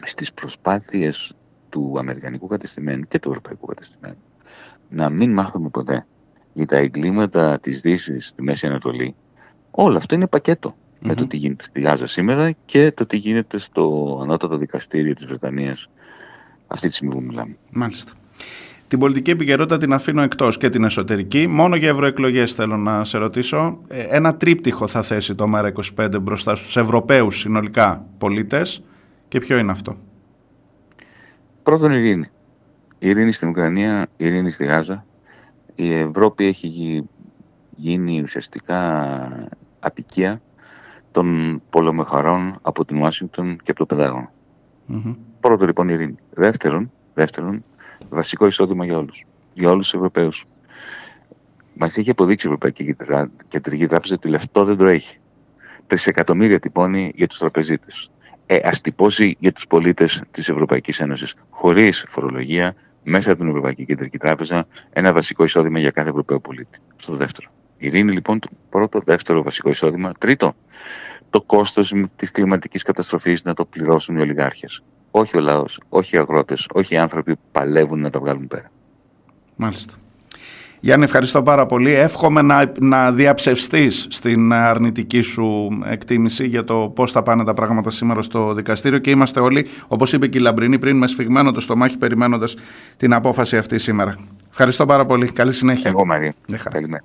στις 0.02 0.32
προσπάθειες 0.32 1.34
του 1.68 1.94
Αμερικανικού 1.98 2.46
κατεστημένου 2.46 3.04
και 3.08 3.18
του 3.18 3.28
Ευρωπαϊκού 3.28 3.66
κατεστημένου 3.66 4.18
να 4.88 5.10
μην 5.10 5.32
μάθουμε 5.32 5.68
ποτέ 5.68 6.06
για 6.52 6.66
τα 6.66 6.76
εγκλήματα 6.76 7.60
της 7.60 7.80
δύσης 7.80 8.28
στη 8.28 8.42
Μέση 8.42 8.66
Ανατολή. 8.66 9.14
Όλο 9.70 9.96
αυτό 9.96 10.14
είναι 10.14 10.28
με 11.00 11.14
το 11.14 11.26
τι 11.26 11.36
γίνεται 11.36 11.64
στη 11.64 11.80
Γάζα 11.80 12.06
σήμερα 12.06 12.50
και 12.64 12.92
το 12.92 13.06
τι 13.06 13.16
γίνεται 13.16 13.58
στο 13.58 14.18
ανώτατο 14.22 14.56
δικαστήριο 14.56 15.14
της 15.14 15.26
Βρετανίας 15.26 15.88
αυτή 16.66 16.88
τη 16.88 16.94
στιγμή 16.94 17.14
που 17.14 17.22
μιλάμε. 17.22 17.56
Μάλιστα. 17.70 18.12
Την 18.88 18.98
πολιτική 18.98 19.30
επικαιρότητα 19.30 19.78
την 19.78 19.92
αφήνω 19.92 20.22
εκτός 20.22 20.56
και 20.56 20.68
την 20.68 20.84
εσωτερική. 20.84 21.46
Μόνο 21.46 21.76
για 21.76 21.88
ευρωεκλογές 21.88 22.52
θέλω 22.52 22.76
να 22.76 23.04
σε 23.04 23.18
ρωτήσω. 23.18 23.78
Ε, 23.88 24.02
ένα 24.02 24.36
τρίπτυχο 24.36 24.86
θα 24.86 25.02
θέσει 25.02 25.34
το 25.34 25.46
ΜΕΡΑ25 25.54 26.20
μπροστά 26.22 26.54
στους 26.54 26.76
Ευρωπαίους 26.76 27.38
συνολικά 27.38 28.06
πολίτες. 28.18 28.82
Και 29.36 29.42
ποιο 29.42 29.58
είναι 29.58 29.70
αυτό; 29.70 29.96
Πρώτον 31.62 31.92
ειρήνη. 31.92 32.26
Η 32.98 33.08
ειρήνη 33.08 33.32
στην 33.32 33.48
Ουκρανία, 33.48 34.06
η 34.16 34.26
ειρήνη 34.26 34.50
στη 34.50 34.64
Γάζα. 34.64 35.06
Η 35.74 35.92
Ευρώπη 35.92 36.46
έχει 36.46 37.08
γίνει 37.74 38.22
ουσιαστικά 38.22 39.48
απικία 39.80 40.42
των 41.10 41.62
πολεμοχαρών 41.70 42.58
από 42.62 42.84
την 42.84 43.00
Ουάσιγκτον 43.00 43.56
και 43.56 43.70
από 43.70 43.86
το 43.86 43.86
πενταγωνο 43.86 44.30
mm 44.88 45.16
Πρώτον 45.40 45.66
λοιπόν 45.66 45.88
η 45.88 45.92
ειρήνη. 45.94 46.16
Δεύτερον, 46.30 46.92
δεύτερον, 47.14 47.64
βασικό 48.08 48.46
εισόδημα 48.46 48.84
για 48.84 48.96
όλους. 48.96 49.26
Για 49.54 49.68
όλους 49.70 49.84
τους 49.84 49.94
Ευρωπαίους. 49.94 50.44
Μας 51.74 51.96
έχει 51.96 52.10
αποδείξει 52.10 52.46
η 52.46 52.50
Ευρωπαϊκή 52.50 52.96
Κεντρική 53.48 53.86
Τράπεζα 53.86 54.14
ότι 54.14 54.28
λεφτό 54.28 54.64
δεν 54.64 54.76
το 54.76 54.86
έχει. 54.86 55.18
Τρισεκατομμύρια 55.86 56.58
τυπώνει 56.58 57.12
για 57.14 57.26
τους 57.26 57.38
τραπεζίτες 57.38 58.10
ε, 58.46 58.58
ας 58.62 58.80
τυπώσει 58.80 59.36
για 59.38 59.52
τους 59.52 59.66
πολίτες 59.66 60.22
της 60.30 60.48
Ευρωπαϊκής 60.48 61.00
Ένωσης 61.00 61.34
χωρίς 61.50 62.04
φορολογία 62.08 62.74
μέσα 63.02 63.30
από 63.30 63.40
την 63.40 63.48
Ευρωπαϊκή 63.48 63.84
Κεντρική 63.84 64.18
Τράπεζα 64.18 64.66
ένα 64.92 65.12
βασικό 65.12 65.44
εισόδημα 65.44 65.78
για 65.78 65.90
κάθε 65.90 66.08
Ευρωπαίο 66.08 66.40
πολίτη. 66.40 66.78
Στο 66.96 67.16
δεύτερο. 67.16 67.48
Ειρήνη 67.78 68.12
λοιπόν 68.12 68.38
το 68.38 68.48
πρώτο, 68.70 69.00
δεύτερο 69.04 69.42
βασικό 69.42 69.70
εισόδημα. 69.70 70.12
Τρίτο, 70.18 70.54
το 71.30 71.42
κόστος 71.42 71.94
της 72.16 72.30
κλιματικής 72.30 72.82
καταστροφής 72.82 73.42
να 73.42 73.54
το 73.54 73.64
πληρώσουν 73.64 74.16
οι 74.16 74.20
ολιγάρχες. 74.20 74.82
Όχι 75.10 75.36
ο 75.36 75.40
λαός, 75.40 75.80
όχι 75.88 76.16
οι 76.16 76.18
αγρότες, 76.18 76.68
όχι 76.72 76.94
οι 76.94 76.98
άνθρωποι 76.98 77.34
που 77.34 77.42
παλεύουν 77.52 78.00
να 78.00 78.10
τα 78.10 78.20
βγάλουν 78.20 78.46
πέρα. 78.46 78.70
Μάλιστα. 79.56 79.94
Γιάννη, 80.80 81.04
ευχαριστώ 81.04 81.42
πάρα 81.42 81.66
πολύ. 81.66 81.94
Εύχομαι 81.94 82.42
να, 82.42 82.72
να 82.80 83.12
διαψευστείς 83.12 84.06
στην 84.10 84.52
αρνητική 84.52 85.20
σου 85.20 85.68
εκτίμηση 85.84 86.46
για 86.46 86.64
το 86.64 86.92
πώς 86.94 87.12
θα 87.12 87.22
πάνε 87.22 87.44
τα 87.44 87.54
πράγματα 87.54 87.90
σήμερα 87.90 88.22
στο 88.22 88.54
δικαστήριο 88.54 88.98
και 88.98 89.10
είμαστε 89.10 89.40
όλοι, 89.40 89.66
όπως 89.88 90.12
είπε 90.12 90.26
και 90.26 90.38
η 90.38 90.40
Λαμπρινή 90.40 90.78
πριν, 90.78 90.96
με 90.96 91.06
σφιγμένο 91.06 91.52
το 91.52 91.60
στομάχι 91.60 91.98
περιμένοντας 91.98 92.56
την 92.96 93.12
απόφαση 93.12 93.56
αυτή 93.56 93.78
σήμερα. 93.78 94.16
Ευχαριστώ 94.50 94.86
πάρα 94.86 95.04
πολύ. 95.04 95.32
Καλή 95.32 95.52
συνέχεια. 95.52 95.90
Εγώ, 95.90 96.06
Μαρία. 96.06 96.34
Καλημέρα. 96.70 97.02